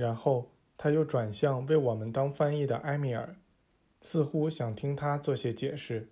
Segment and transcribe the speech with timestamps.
[0.00, 3.36] 然后他又转向为我们当翻译的埃米尔，
[4.00, 6.08] 似乎想听他做些解释。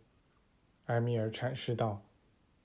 [0.88, 2.02] 埃米尔阐释道：“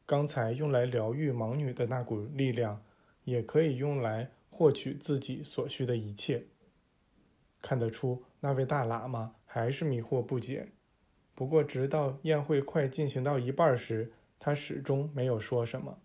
[0.05, 2.83] 刚才用来疗愈盲女的那股力量，
[3.23, 6.44] 也可以用来获取自己所需的一切。”
[7.63, 10.67] 看得出，那位大喇嘛还是迷惑不解。
[11.33, 15.99] 不过，直到宴会快进行到一半时，他始终没有说什么。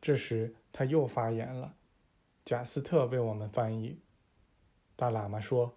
[0.00, 1.76] 这时，他又发言了。
[2.44, 4.00] 贾斯特为我们翻译。
[4.98, 5.76] 大喇嘛说：“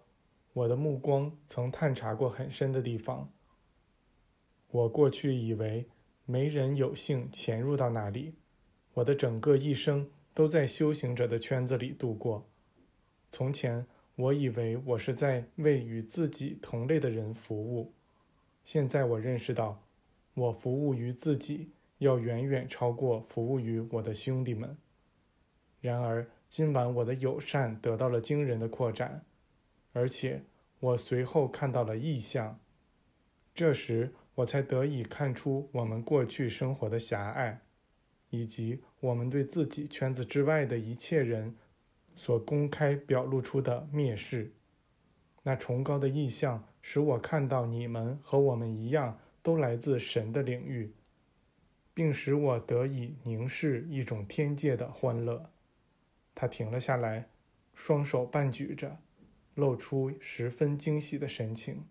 [0.52, 3.30] 我的目光曾探查过很深的地方。
[4.66, 5.86] 我过去以为
[6.26, 8.34] 没人有幸潜入到那里。
[8.94, 12.44] 我的整个一生都在修行者的圈子里度过。
[13.30, 13.86] 从前，
[14.16, 17.92] 我以为我是在为与自己同类的人服务。
[18.64, 19.84] 现在，我认识到，
[20.34, 24.76] 我服务于自己要远远超过服务于我的兄弟们。
[25.80, 29.24] 然而。”今晚我的友善得到了惊人的扩展，
[29.94, 30.44] 而且
[30.80, 32.60] 我随后看到了异象。
[33.54, 37.62] 这时我才得以看出我们过去生活的狭隘，
[38.28, 41.56] 以及我们对自己圈子之外的一切人
[42.16, 44.52] 所公开表露出的蔑视。
[45.44, 50.92] 那崇高的意象使我看到你们和我们一样都来自神的领域，
[51.94, 55.51] 并使我得以凝视一种天界的欢乐。
[56.34, 57.28] 他停了下来，
[57.74, 58.98] 双手半举着，
[59.54, 61.84] 露出十分惊喜的神情。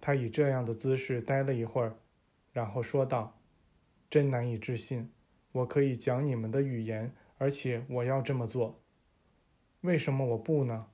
[0.00, 1.96] 他以这样的姿势待了一会儿，
[2.52, 3.38] 然后说道
[4.10, 5.10] ：“真难以置信，
[5.52, 8.78] 我可以讲你们的语言，而且我要这么做。
[9.80, 10.86] 为什么我不呢？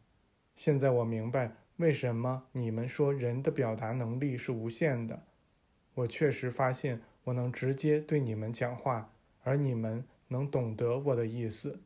[0.54, 5.26] 现在我明白为什么你们说人的表达能力是无限的。
[5.94, 9.12] 我确实发现我能直接对你们讲话，
[9.42, 11.82] 而你们能懂得我的意思。”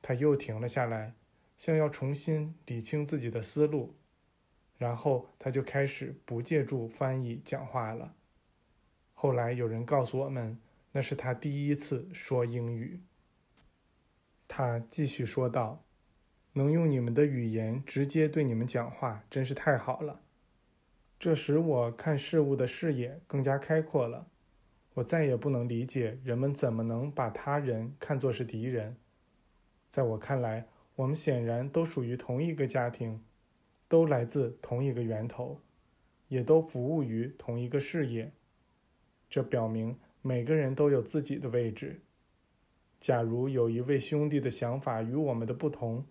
[0.00, 1.14] 他又停了下来，
[1.56, 3.94] 像要重新理清自己的思路，
[4.76, 8.14] 然后他就开始不借助翻译讲话了。
[9.12, 10.56] 后来有人告诉我们，
[10.92, 13.00] 那是他第一次说英语。
[14.46, 15.84] 他继续说道
[16.54, 20.20] ：“能用你们的语言直接对你们讲话，真是太好了。
[21.18, 24.28] 这使我看事物的视野更加开阔了。
[24.94, 28.96] 我再也不能理解人们怎么能把他人看作是敌人。”
[29.88, 30.66] 在我看来，
[30.96, 33.22] 我们显然都属于同一个家庭，
[33.88, 35.60] 都来自同一个源头，
[36.28, 38.32] 也都服务于同一个事业。
[39.30, 42.00] 这表明每个人都有自己的位置。
[43.00, 46.04] 假如有一位兄弟的想法与我们的不同，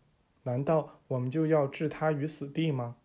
[0.43, 2.95] 难道我们就要置他于死地吗？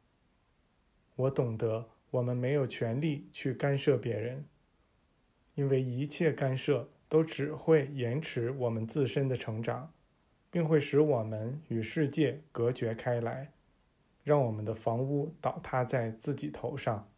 [1.16, 4.46] 我懂得，我们没有权利去干涉别人，
[5.54, 9.92] 因为一切干涉都只会延迟我们自身的成长。
[10.52, 13.50] 并会使我们与世界隔绝开来，
[14.22, 17.08] 让我们的房屋倒塌在自己头上。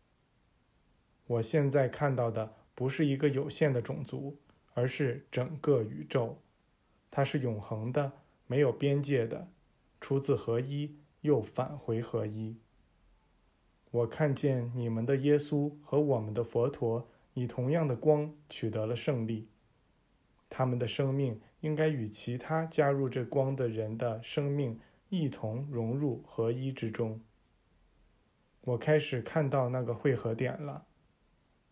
[1.26, 4.38] 我现在看到的不是一个有限的种族，
[4.72, 6.38] 而是整个宇宙。
[7.10, 8.12] 它是永恒的，
[8.46, 9.48] 没有边界的，
[10.00, 12.56] 出自合一，又返回合一。
[13.90, 19.48] 我看见你们的耶稣和我们的佛陀以同样的光取得了胜利，
[20.48, 21.40] 他们的生命。
[21.64, 27.18] 应该与其他加入这光的人的生命一同融入合一之中。
[28.60, 30.84] 我开始看到那个汇合点了，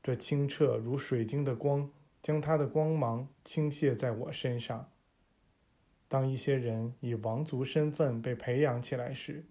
[0.03, 1.91] 这清澈如水晶的光
[2.23, 4.91] 将它的光芒倾泻在我身上。
[6.09, 9.45] 当一些人以王族身份被培养起来时，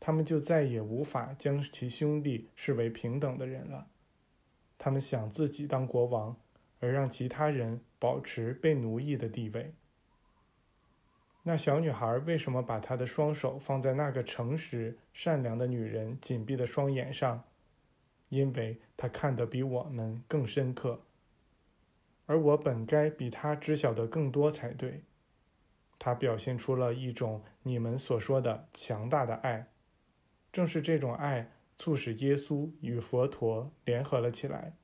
[0.00, 3.86] 他们就再也无法将其兄弟视为平等的人了。
[4.76, 6.36] 他们想自己当国王。
[6.82, 9.72] 而让其他人保持被奴役的地位。
[11.44, 17.44] 那小女孩为什么把她的双手放在那个诚实、善良的女人紧闭的双眼上？
[18.28, 21.00] 因为她看得比我们更深刻，
[22.26, 25.02] 而我本该比她知晓的更多才对。
[25.98, 29.68] 她表现出了一种你们所说的强大的爱，
[30.52, 34.74] 正是这种爱促使耶稣与佛陀联合了起来。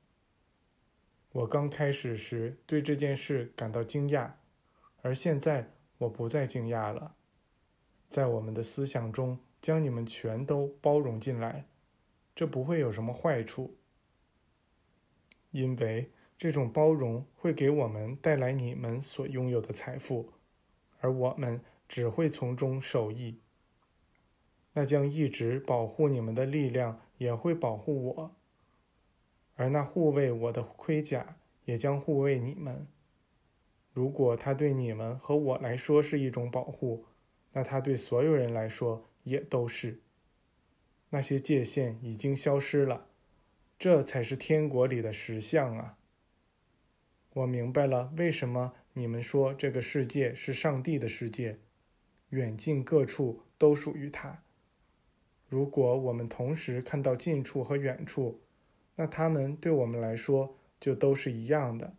[1.31, 4.31] 我刚开始时对这件事感到惊讶，
[5.01, 7.15] 而现在我不再惊讶了。
[8.09, 11.67] 在我们的思想中，将你们全都包容进来，
[12.35, 13.77] 这不会有什么坏处，
[15.51, 20.33] 因为这种包容会给我们带来你们所拥有的财富，
[20.99, 23.39] 而我们只会从中受益。
[24.73, 28.35] 那将一直保护你们的力量也会保护我。
[29.59, 31.35] 而那护卫我的盔甲
[31.65, 32.87] 也将护卫你们。
[33.91, 37.05] 如果它对你们和我来说是一种保护，
[37.51, 39.99] 那它对所有人来说也都是。
[41.09, 43.09] 那些界限已经消失了，
[43.77, 45.97] 这才是天国里的实相啊！
[47.33, 51.59] 我明白了，为什么你们说这个世界是上帝的世界，
[52.29, 54.41] 远近各处都属于他。
[55.49, 58.39] 如果我们同时看到近处和远处，
[58.99, 61.93] 那他们对我们来说就都是一样的。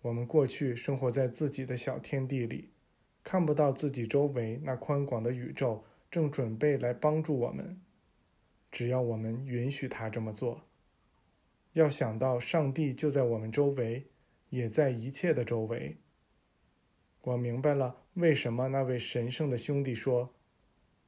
[0.00, 2.70] 我们过去生活在自己的小天地里，
[3.24, 7.76] 看不到自己周围那宽广的宇宙正准备来帮助我们。
[8.70, 10.62] 只要我们允许他这么做。
[11.72, 14.06] 要想到上帝就在我们周围，
[14.50, 15.96] 也在一切的周围。
[17.22, 20.32] 我明白了为什么那位神圣的兄弟说：“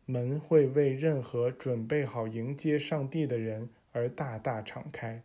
[0.05, 5.23] 门会为任何准备好迎接上帝的人而大大敞开。”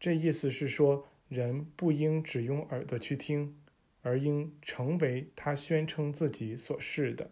[0.00, 3.56] 这意思是说，人不应只用耳朵去听，
[4.02, 7.30] 而应成为他宣称自己所示的。